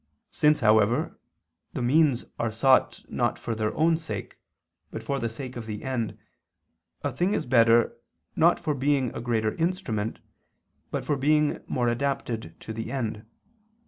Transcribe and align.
Since, 0.31 0.61
however, 0.61 1.19
the 1.73 1.81
means 1.83 2.25
are 2.39 2.49
sought 2.49 3.03
not 3.07 3.37
for 3.37 3.53
their 3.53 3.71
own 3.75 3.97
sake, 3.97 4.39
but 4.89 5.03
for 5.03 5.19
the 5.19 5.29
sake 5.29 5.55
of 5.55 5.67
the 5.67 5.83
end, 5.83 6.17
a 7.03 7.11
thing 7.11 7.35
is 7.35 7.45
better, 7.45 7.95
not 8.35 8.59
for 8.59 8.73
being 8.73 9.13
a 9.13 9.21
greater 9.21 9.53
instrument, 9.57 10.19
but 10.89 11.05
for 11.05 11.17
being 11.17 11.59
more 11.67 11.87
adapted 11.87 12.55
to 12.61 12.73
the 12.73 12.91
end. 12.91 13.27